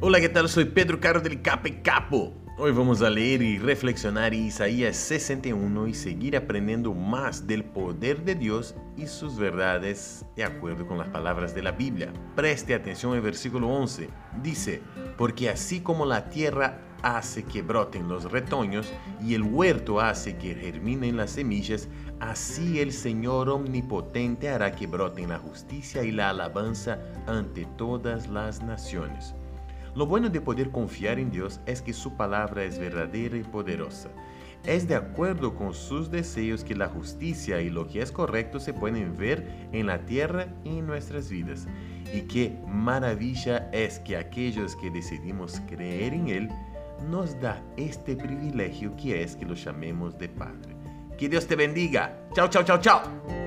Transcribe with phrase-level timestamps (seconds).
[0.00, 0.48] Hola, ¿qué tal?
[0.48, 2.32] Soy Pedro Caro del Cape Capo.
[2.56, 8.36] Hoy vamos a leer y reflexionar Isaías 61 y seguir aprendiendo más del poder de
[8.36, 12.12] Dios y sus verdades de acuerdo con las palabras de la Biblia.
[12.36, 14.08] Preste atención al versículo 11.
[14.40, 14.82] Dice,
[15.16, 20.54] porque así como la tierra hace que broten los retoños y el huerto hace que
[20.54, 21.88] germinen las semillas,
[22.20, 28.62] así el Señor omnipotente hará que broten la justicia y la alabanza ante todas las
[28.62, 29.34] naciones.
[29.98, 34.08] Lo bueno de poder confiar en Dios es que su palabra es verdadera y poderosa.
[34.64, 38.72] Es de acuerdo con sus deseos que la justicia y lo que es correcto se
[38.72, 41.66] pueden ver en la tierra y en nuestras vidas.
[42.14, 46.48] Y qué maravilla es que aquellos que decidimos creer en Él
[47.10, 50.76] nos da este privilegio que es que lo llamemos de Padre.
[51.18, 52.16] Que Dios te bendiga.
[52.36, 53.37] Chao, chao, chao, chao.